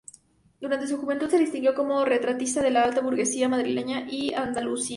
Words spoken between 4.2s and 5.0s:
andaluza.